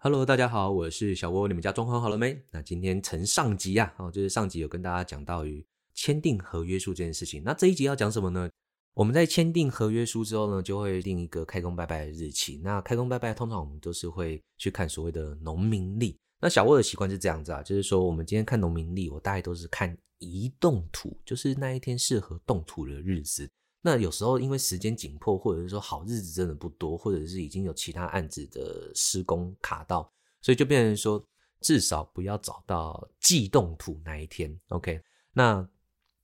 [0.00, 2.40] Hello，大家好，我是小窝，你们家装潢好了没？
[2.52, 7.42] 那今天承上集啊，哦，就是上集有跟大家讲到于签订合约书这件事情。
[7.42, 8.48] 那这一集要讲什么呢？
[8.94, 12.60] 我们在签订合约书之后呢，就会定一个开工拜拜的日期。
[12.62, 16.16] 那开工拜拜通常我们都是会去看所谓的农民历。
[16.40, 23.50] 那小窝的习惯是这样子啊，就是说我们今天看农民历，我大概都是看移动土，就是那一天适合动土的日子。
[23.80, 31.24] 那有时候因为时间紧迫，或者是说好日子真的不多，或者是已经有其他案子的施工卡到，所以就变成说
[31.60, 34.58] 至少不要找到忌动土那一天。
[34.70, 35.00] OK，
[35.32, 35.66] 那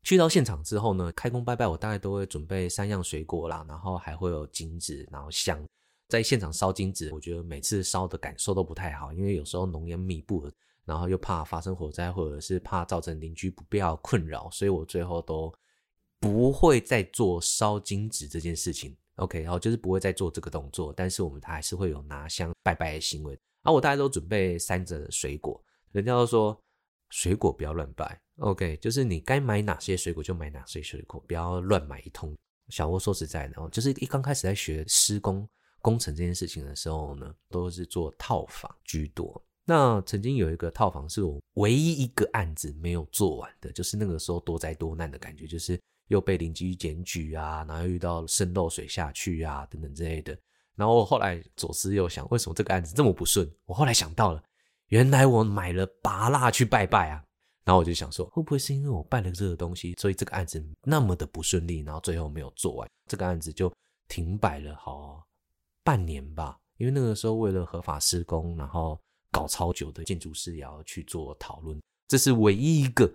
[0.02, 5.64] 去到现场之后呢，开工拜拜，我大概都会准备三样水果啦，然后还会有金纸，然后香。
[6.08, 10.50] 在现场烧金纸，我觉得每次烧的感受都不太好，因为有时候浓烟密布，
[10.84, 15.54] 然后又怕发生火灾，或者是怕造成邻居不必要困扰，所以我最后都。
[16.24, 23.38] 不会再做烧金纸这件事情，OK，然后就是不会再做这个动作，但是我们还是会有拿香拜拜的行为。
[23.60, 26.58] 啊，我大家都准备三折水果，人家都说
[27.10, 32.34] 水果不要乱拜，OK，就是你该买哪些水果就买哪些水果，不要乱买一通。
[32.70, 35.46] 小窝说实在的，就是一刚开始在学施工
[35.82, 39.42] 工程这件事情的时候呢，都是做套房居多。
[39.66, 45.78] 那曾经有一个套房是我唯一一个案子没有做完的，就是那个时候多灾多难的感觉，就是。
[46.08, 50.36] 又被邻居检举啊，然后又遇到渗漏水下去啊，等等之类的。
[50.76, 53.48] 然后我后来左思右想，为什么这个案子这么不顺？
[53.64, 54.42] 我后来想到了，
[54.88, 57.24] 原来我买了拔蜡去拜拜啊。
[57.64, 63.72] 然后我就想说，会不会是因为我拜了这个东西，所以这个案子那么的不顺利，然后最后没有做完，这个案子就
[64.06, 65.24] 停摆了好
[65.82, 66.58] 半年吧。
[66.76, 73.10] 因为那个时候为了合法施工，然后搞超久的建筑师也要去做讨论，这是唯一一个。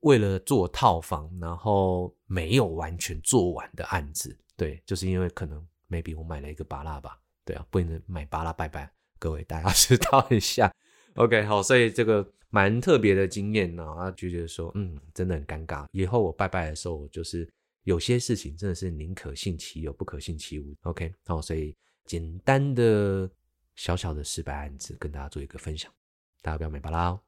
[0.00, 10.74] 为了做套房，然后没有完全做完的案子，对，就是因为可能 maybe 我买了一个芭乐吧，对啊，不能买芭乐拜拜，各位大家知道一下
[11.16, 17.46] ，OK，好，所以这个蛮特别的经验呢，啊，就觉得说，嗯，真的很尴尬，以后我拜拜的时候，我就是
[17.84, 23.30] 有些事情真的是宁可信其有，不可信其无，OK，好，所以简单的
[23.76, 25.92] 小小的失败案子跟大家做一个分享，
[26.40, 27.20] 大家不要买芭乐哦，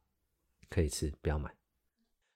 [0.70, 1.54] 可以吃，不要买。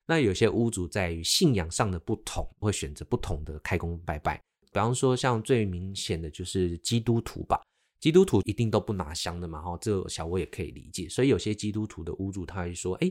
[0.07, 4.41] 那有些屋主在于信仰上的不同，会选择不同的开工拜拜。
[4.73, 7.61] 比方说，像最明显的就是基督徒吧，
[7.99, 11.09] 基督徒一定都不拿香的嘛，哈，这小窝也可以理解。
[11.09, 13.11] 所以有些基督徒的屋主他会说：“哎，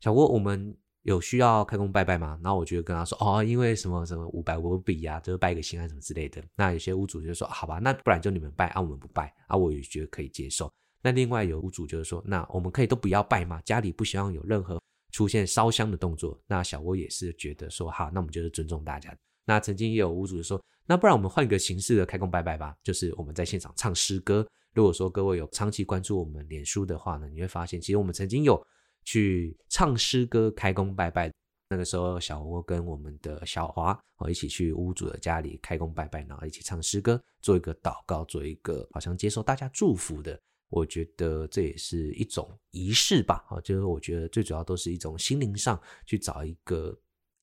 [0.00, 10.72] 小窝，我们有需要开工拜拜吗？”然后我就跟他说：“哦，因为什么什么五百五比啊，就是拜个心啊什么之类的。”那有些屋主就说：“好吧，那不然就你们拜啊，我们不拜啊。”我也觉得可以接受。
[11.02, 13.60] 那另外有屋主就是说：“那我们可以都不要拜吗？
[13.64, 14.80] 家里不希望有任何。”
[15.12, 19.16] 出现烧香的动作，那小窝也是觉得说好，那我们就是尊重大家。
[19.44, 24.44] 那曾经也有屋主说，那不然我们换个形式的开工拜拜吧，就是我们在现场唱诗歌。
[24.72, 28.60] 如果说各位有长期关注我们脸书的话呢，你会发现其实我们曾经有
[29.04, 31.30] 去唱诗歌开工拜拜。
[31.68, 40.38] 那个时候小窝跟我们的小华哦一起去屋主的家里开工拜拜，然后一起唱诗歌，做一个祷告，做一个好像接受大家祝福的。
[40.72, 46.98] 我觉得这也是一种仪式吧，啊，就是我觉得最主要都是一种心灵上去找一个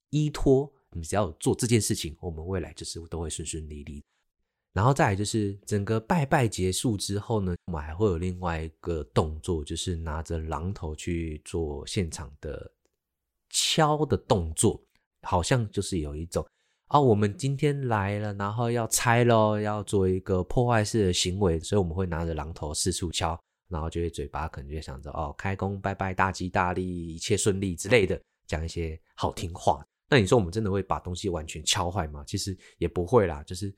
[0.09, 0.71] 依托。
[0.91, 4.03] 你只要做这件事情，我们未来就是都会顺顺利利。
[4.73, 12.71] 然后再来就是整个拜拜结束之后呢，我们还会有另外一个动作，就是拿着榔头去做现场的
[13.51, 14.83] 敲的动作，
[15.21, 16.43] 好像就是有一种。
[16.89, 29.85] 哦，我们今天来了，然后要拆咯，要做一个破坏式的行为，所以我们会拿着榔头四处敲，然后就会嘴巴可能就想着哦，开工拜拜，大吉大利，一切顺利之类的，讲一些好听话。
[30.09, 32.23] 那你说我们真的会把东西完全敲坏吗？
[32.25, 33.71] 其实也不会啦，就是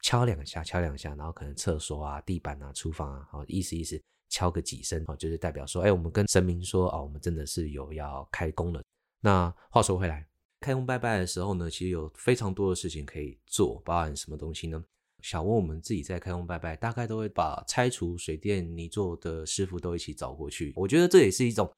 [0.00, 8.82] 敲两下，敲两下，然后可能厕所啊、地板啊、厨房啊，好意思意思，敲个几声，哦，就是代表说，哎，我们跟神明说，哦，我们真的是有要开工了。
[9.20, 10.26] 那话说回来。
[10.62, 14.82] 开工拜拜的时候呢，其实有非常多的事情可以做，包含什么东西呢？
[15.20, 20.72] 小窝我们自己在开工拜拜，大概都会把拆除水电泥做的师傅都一起找过去。
[20.74, 21.70] 我觉得这也是一种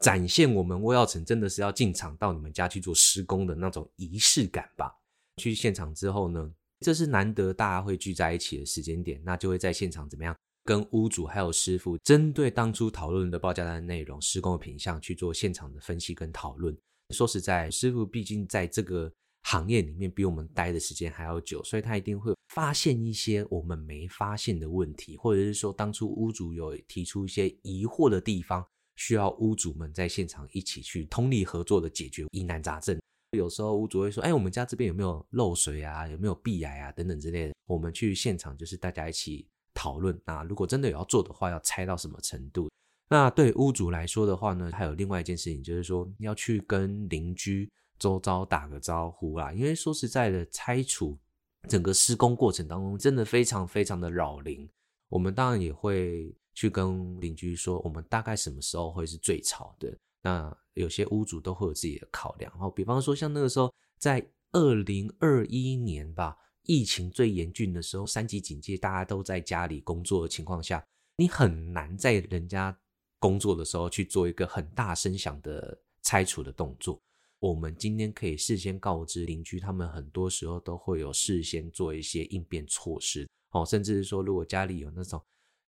[0.00, 4.90] 展现我们窝耀城真的是要进场到你们家去做施工的那种仪式感吧。
[5.38, 6.50] 去现场之后呢，
[6.80, 10.34] 这是难得大家会聚在一起的时间点，那就会在现场怎么样，
[10.64, 16.74] 跟屋主还有师傅针对当初讨论的报价单的内容、施工的品相去做现场的分析跟讨论。
[17.14, 19.12] 说实在，师傅毕竟在这个
[19.44, 28.66] 行业里面比我们待的时间还要久，所以他一定会发现一些我们没发现的问题，或者是说当初屋主有提出一些疑惑的地方，
[28.96, 32.98] 需要屋主们在现场一起去通力合作的解决疑难杂症。
[33.36, 36.08] 有时候屋主会说：“哎，我们家这边有没有漏水啊？
[36.08, 36.92] 有没有壁癌啊？
[36.92, 40.18] 等等之类的。”我们去现场就是大家一起讨论。
[40.24, 42.68] 那如果真的有要做的话，要拆到什么程度？
[43.08, 49.52] 那对屋主来说的话呢，还有另外一件事情，就是说要去跟邻居周遭打个招呼啦。
[49.52, 51.16] 因为说实在的，拆除
[51.68, 54.68] 整个施工过程当中，真的非常非常的扰邻。
[55.08, 59.96] 我们当然也会去跟邻居说，我们大概什么时候会是最吵的。
[60.22, 62.50] 那有些屋主都会有自己的考量。
[62.54, 64.20] 然后，比方说像那个时候，在
[64.50, 70.84] 二零二一年吧，疫情最严峻的时候，三级警戒，大家都在家里工作的情况下，
[71.18, 72.76] 你很难在人家
[73.26, 76.96] 工作的时候去做一个很大声响的拆除的动作。
[77.40, 83.28] 我们今天可以事先告知邻居，他们很多时候都会有事先做一些应变措施。
[83.50, 85.20] 哦，甚至是说，如果家里有那种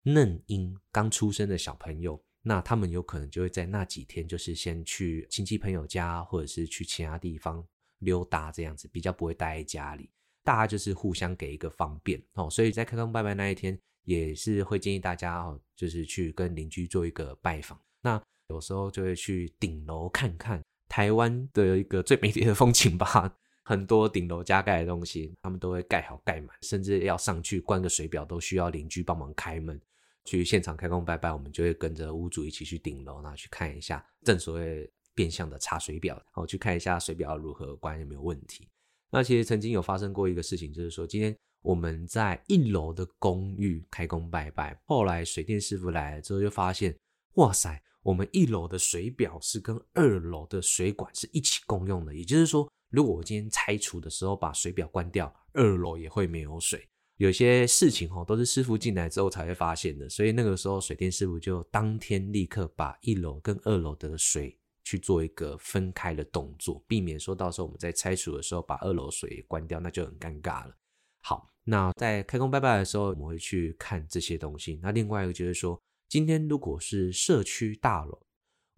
[0.02, 7.64] 嫩婴刚出生的小朋友，那他们有可能就会在那几天，就是先去亲戚朋友家，或者是去其他地方
[8.00, 10.10] 溜达，这样子比较不会待在家里。
[10.42, 12.50] 大家就是互相给一个方便哦。
[12.50, 17.78] 所以在开工拜拜那一天，也是会建议大家哦，就是去跟邻居做一个拜访。
[18.00, 23.36] 那有时候就会去顶楼看看台湾的一个最美丽的风景吧。
[23.66, 29.80] 很多顶楼加盖的东西，他们都会盖好盖满，甚至要上去关个水表，都需要邻居帮忙开门。
[30.26, 38.68] 去现场开工拜拜，我们就会跟着屋主一起去顶楼，然后去看一下，正所谓变相的查水表，然后去看一下水表如何关有没有问题。
[39.10, 41.34] 那其实曾经有发生过一个事情，就是说今天
[41.64, 46.94] 我们在一楼的公寓开工拜拜，后来水电师傅来了之后，就发现，
[47.36, 52.70] 哇塞，我们一楼的水表是跟二楼的水管是一起共用的，也就是说。
[52.90, 56.88] 如果我今天拆除的时候把水表关掉，二楼也会没有水。
[57.16, 70.76] 有些事情哦，都是师傅进来之后才会发现的，所以那个时候水电师傅就当天立刻把一楼跟二楼的水去做一个分开的动作，避免说到时候我们在拆除的时候把二楼水关掉，那就很尴尬了。
[71.20, 74.78] 好，那在开工拜拜的时候，我们会去看这些东西。
[74.82, 78.20] 那另外一个就是说，今天如果是社区大楼。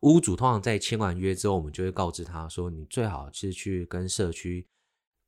[0.00, 4.65] 屋主通常在签完约之后，我们就会告知他说：“你最好是去跟社区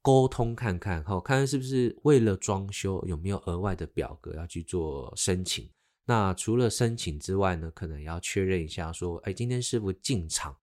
[0.02, 5.69] 沟通看看，好，看看是不是为了装修有没有额外的表格要去做申请。
[6.05, 10.55] 那除了申请之外呢，可能要确认一下说，哎，今天师傅进场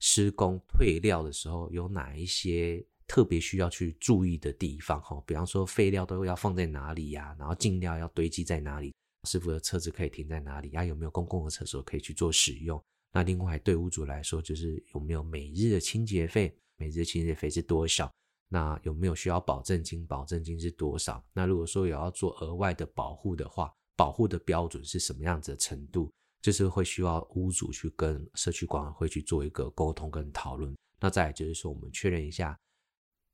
[0.00, 5.00] 施工退料的时候，有哪一些特别需要去注意的地方？
[5.02, 7.34] 哈，比方说废料都要放在哪里呀？
[7.38, 8.94] 然后进料要堆积在哪里？
[9.28, 10.70] 师傅的车子可以停在哪里？
[10.70, 16.54] 呀，有没有公共的厕所可以去做使用？”那另外对屋主来说，就是有没有每日的清洁费？
[16.76, 18.12] 每日清洁费是多少？
[18.48, 20.06] 那有没有需要保证金？
[20.06, 21.24] 保证金是多少？
[21.32, 26.10] 那如果说有要做额外的保护的话，保护的标准是什么样子的程度？
[26.42, 30.74] 就是会需要屋主去跟社区管委会去做一个沟通跟讨论。
[31.00, 32.58] 那再来就是说，我们确认一下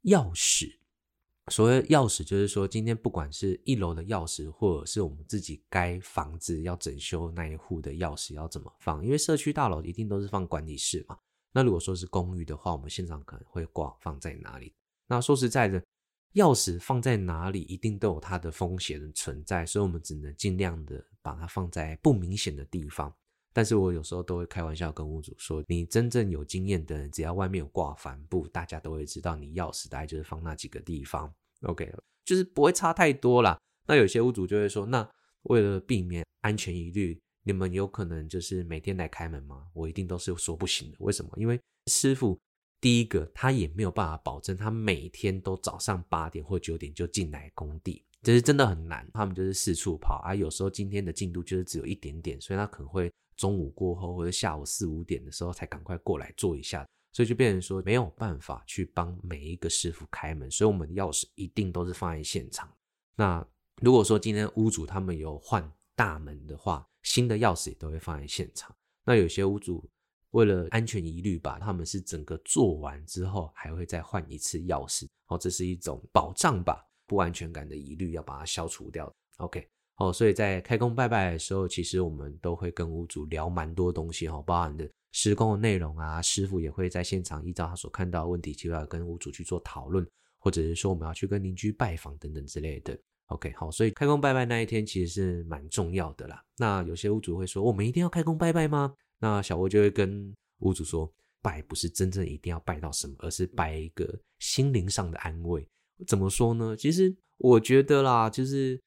[0.05, 0.76] 钥匙。
[1.49, 9.05] 所谓钥匙，就是说，今天不管是一楼的钥匙，或者是我们自己该房子要整修那一户的钥匙，要怎么放？
[9.05, 11.19] 因为社区大楼一定都是放管理室嘛。
[11.52, 14.73] 那如果说是公寓的话，我们现场可能会挂放在哪里？
[15.08, 15.82] 那说实在的，
[16.35, 23.12] 钥匙放在哪里，一定都有它的风险存在，所以我们只能尽量的把它放在不明显的地方。
[23.52, 31.32] 但是我有时候都会开玩笑跟屋主说，你真正有经验的人，只要外面有挂帆布，大家都会知道你钥匙大概就是放那几个地方。
[31.62, 31.93] OK，
[32.25, 33.58] 就是不会差太多啦。
[33.87, 35.08] 那有些屋主就会说，那
[35.43, 39.67] 为了避免安全疑虑，你们有可能就是每天来开门吗？
[39.75, 40.97] 我一定都是说不行的。
[41.00, 41.30] 为什么？
[41.37, 42.38] 因为师傅
[42.80, 49.09] 第一个他也没有办法保证他每天都早上八点或九点就进来工地，这是真的很难。
[49.12, 56.87] 他们就是四处跑啊，有时候今天的进度就是只有一点点，所以他可能会中午过后或者下午四五点的时候才赶快过来做一下。
[57.13, 62.73] 所以就变成说没有办法去帮每一个师傅开门，所以我们的钥匙一定都是放在现场。
[63.17, 63.45] 那
[63.83, 68.73] 如果说今天屋主他们有换大门的话，新的钥匙也都会放在现场。
[69.05, 69.85] 那有些屋主
[70.31, 79.13] 为了安全疑虑吧，他们是整个做完之后还会再换一次钥匙，哦，这是一种保障吧，不安全感的疑虑要把它消除掉。
[79.39, 79.69] OK，
[80.00, 84.88] 哦，所以在开工拜拜的时候，其实我们都会跟屋主聊蛮多东西，哦，包含的。
[85.12, 90.07] 施工的内容啊，师傅也会在现场依照他所看到的问题，就要跟屋主去做讨论，
[90.38, 92.97] 或者是说我们要去跟邻居拜访等等之类的。
[93.26, 96.42] OK，好，所以开工拜拜那一天其实是蛮重要的啦。
[96.57, 98.95] 那有些屋主会说，我们一定要开工拜拜吗？
[99.19, 105.69] 那小窝就会跟屋主说，拜不是真正一定要拜到什么，而是拜一个心灵上的安慰。
[106.07, 106.76] 怎么说呢？
[106.76, 108.80] 其实我觉得啦，就是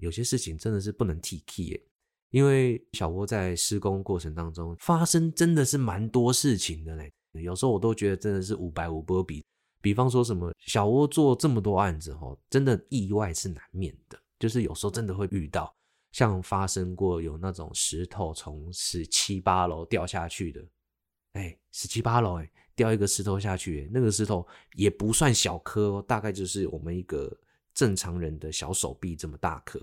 [0.00, 1.80] 有些事情真的是不能铁齿耶。
[2.30, 9.44] 因为小窝在施工过程当中发生真的是蛮多事情的嘞，有时候我都觉得真的是五百五波比。
[9.82, 15.74] 比方说什么小窝做这么多案子齁，真的意外是难免的，就是有时候真的会遇到。
[16.12, 20.60] 像发生过有那种石头从十七八楼掉下去的，
[21.34, 27.32] 哎，十七八楼，哎，掉一个石头下去，那个石头也不算小颗哦，大概就是我们一个
[27.80, 29.80] 正常人的小手臂这么大颗。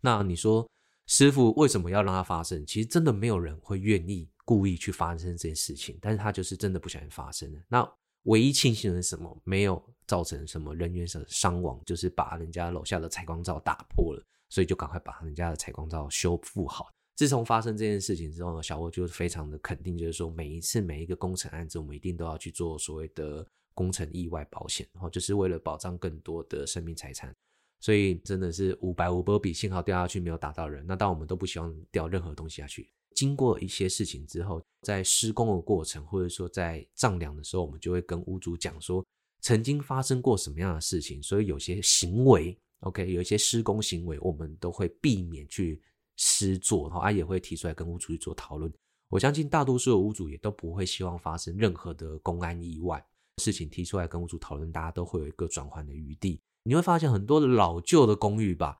[0.00, 0.68] 那你说
[1.06, 2.66] 师傅为什么要让它发生？
[2.66, 7.60] 其实真的没有人会愿意故意去发生这件事情，但是他就是真的不小心发生了。
[7.68, 7.88] 那
[8.24, 9.40] 唯一庆幸的是什么？
[9.44, 14.20] 没有造成什么人员的伤亡，就是把人家楼下的采光罩打破了。
[14.48, 16.88] 所以就赶快把人家的采光罩修复好。
[17.14, 23.46] 自从发生这件事情之后呢，小沃就非常的肯定，就是说每一次每一个工程案子，我们一定都要去做所谓的
[23.80, 27.34] 工程意外保险，然后就是为了保障更多的生命财产。
[27.80, 30.84] 所以真的是五百五波比，幸好掉下去没有打到人。
[30.86, 32.92] 那当然我们都不希望掉任何东西下去。
[33.14, 39.02] 经过一些事情之后，在施工的过程，或者说在丈量的时候，我们就会跟屋主讲说，
[39.40, 42.54] 曾经发生过什么样的事情，所以有些行为。
[42.80, 45.80] OK，有一些施工行为，我们都会避免去
[46.16, 48.70] 施作，然后啊也会提出来跟屋主去做讨论。
[49.08, 53.02] 我相信大多数的屋主也都不会希望发生任何的公安意外。
[53.40, 56.40] 事情提出来跟屋主讨论，大家都会有一个转换的余地。
[56.62, 58.78] 你会发现很多老旧的公寓吧，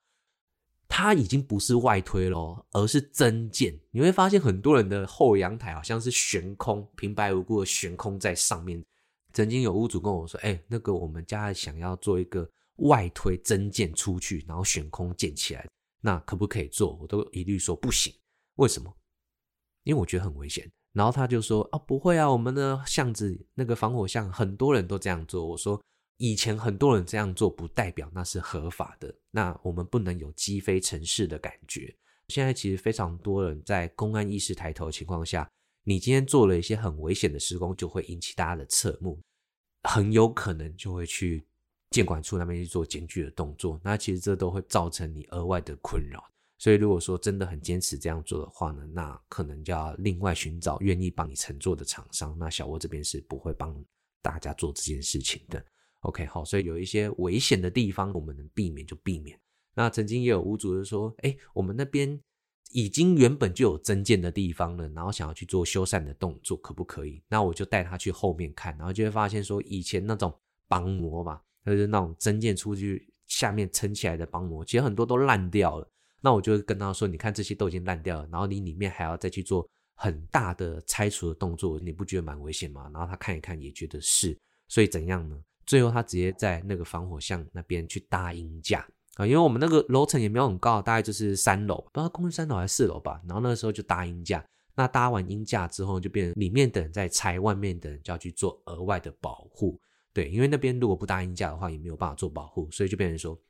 [0.86, 3.80] 它已经不是外推了，而是增建。
[3.90, 8.84] 你会发现很多人的后阳台好像是悬空，平白无故的悬空在上面。
[9.32, 12.48] 曾经有屋主跟我说：“哎，那个我们家想要做一个。”
[12.84, 15.68] 外推增建出去，然后悬空建起来，
[16.00, 16.96] 那可不可以做？
[16.98, 18.10] 我都一律说不行。
[18.54, 18.90] 为什么？
[19.82, 20.72] 因为我觉得很危险。
[20.92, 25.80] 然后他就说：“啊，不会啊，我们的巷子那个防火巷，很多人都这样做。”我说
[26.18, 29.14] ：“以前很多人这样做，不代表那是合法的。
[29.30, 31.94] 那我们不能有击飞城市的感觉。
[32.28, 35.48] 现在其实非常多人在公安意识抬头的情况下，
[35.84, 39.18] 你今天做了一些很危险的施工，就会引起大家的侧目，
[39.84, 41.44] 很有可能就会去。”
[41.90, 46.24] 建管处那边去做检举的动作，那其实这都会造成你额外的困扰。
[46.60, 52.36] 所以如果说真的很坚持这样做的话呢，那可能就要另外寻找愿意帮你乘坐的厂商。
[52.38, 53.82] 那小窝这边是不会帮
[54.20, 55.64] 大家做这件事情的。
[56.00, 59.40] OK，好，所以有一些危险的地方，我们能避免就避免。
[59.74, 62.20] 那曾经也有屋主就说：“哎，我们那边
[62.72, 70.32] 已经原本就有增建的地方了，然后想要去做修缮的动作，可不可以？”那我就带他去后面看，然后就会发现说，以前那种
[70.68, 71.40] 邦模嘛。
[71.64, 75.86] 就是那种增建出去下面撑起来的邦模，其实很多都烂掉了。
[76.20, 84.38] 那我就跟他说：“你看这些都已经烂掉了，然后你里面还要再去做很大的拆除的动作，你不觉得蛮危险吗？”然后他看一看，也觉得是。
[84.68, 85.36] 所以怎样呢？
[85.66, 93.20] 最后他直接在那个防火巷那边去搭鹰架啊，因为我们那个楼层也没有很高，大概就是三楼，不知道公寓三楼还是四楼吧。
[93.26, 99.80] 然后那个时候就搭鹰架，那搭完鹰架之后，就变成里面的人在拆，外面的人就要去做额外的保护。
[100.12, 103.40] 对，因为那边如果不搭鹰架的话，也没有办法做保护，所以就变成说，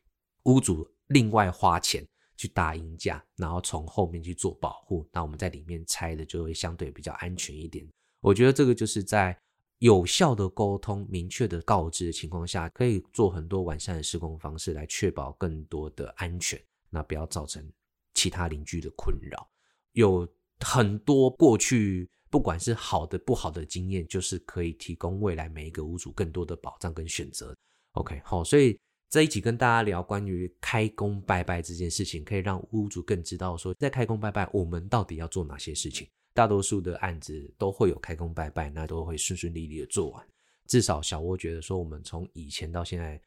[0.45, 2.07] 屋主另外花钱
[2.41, 7.87] 去搭鹰架，然后从后面去做保护，那我们在里面拆的就会相对比较安全一点。
[8.21, 9.39] 我觉得这个就是在
[9.79, 17.71] 有效的沟通、明确的告知的情况下，可以做很多完善的施工方式来确保更多的安全，那不要造成
[18.15, 19.47] 其他邻居的困扰。
[19.93, 20.27] 有
[20.61, 22.09] 很多过去。
[22.33, 27.53] 不管是好的不好的经验，就是可以提供未来每一个屋主更多的保障跟选择。
[27.95, 28.79] OK，好，所以
[29.11, 36.07] 这一集跟大家聊关于开工拜拜这件事情，可以让屋主更知道说，在开工拜拜我们到底要做哪些事情。
[36.33, 40.25] 大多数的案子都会有开工拜拜，那都会顺顺利利的做完。
[40.69, 43.21] 至少小窝觉得说，我们从以前到现在。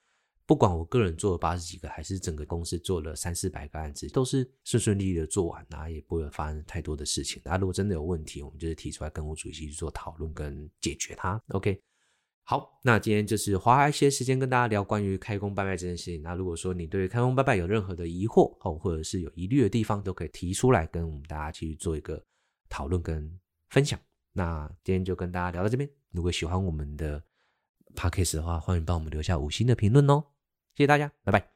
[0.46, 7.42] 不管我个人做了八十几个，还是整个公司做了三四百个案子，都是顺顺利利的做完，那也不会发生太多的事情。
[7.46, 11.42] 那如果真的有问题，我们就是提出来跟屋主一起去做讨论跟解决它。
[11.48, 11.82] OK，
[12.46, 16.22] 好，那今天就是花一些时间跟大家聊关于开工拜拜这件事情。
[16.22, 22.22] 那如果说你对开工拜拜有任何的疑惑哦，或者是有疑虑的地方，都可以提出来跟我们大家去做一个
[22.68, 23.98] 讨论跟分享。
[24.34, 25.90] 那今天就跟大家聊到这边。
[26.12, 27.24] 如果喜欢我们的
[27.96, 30.22] Podcast 的话，欢迎帮我们留下五星的评论哦。
[30.76, 31.53] 谢谢大家，拜拜。